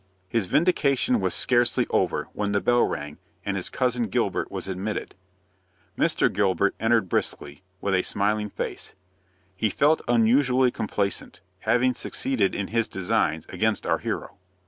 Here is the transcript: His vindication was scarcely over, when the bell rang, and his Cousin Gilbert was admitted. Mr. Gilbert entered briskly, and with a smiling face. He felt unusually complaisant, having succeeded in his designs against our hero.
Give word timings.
His 0.29 0.47
vindication 0.47 1.19
was 1.19 1.31
scarcely 1.35 1.85
over, 1.91 2.27
when 2.33 2.53
the 2.53 2.59
bell 2.59 2.81
rang, 2.81 3.19
and 3.45 3.55
his 3.55 3.69
Cousin 3.69 4.07
Gilbert 4.07 4.49
was 4.51 4.67
admitted. 4.67 5.13
Mr. 5.95 6.33
Gilbert 6.33 6.73
entered 6.79 7.07
briskly, 7.07 7.51
and 7.57 7.61
with 7.81 7.93
a 7.93 8.01
smiling 8.01 8.49
face. 8.49 8.93
He 9.55 9.69
felt 9.69 10.01
unusually 10.07 10.71
complaisant, 10.71 11.41
having 11.69 11.93
succeeded 11.93 12.55
in 12.55 12.69
his 12.69 12.87
designs 12.87 13.45
against 13.47 13.85
our 13.85 13.99
hero. 13.99 14.39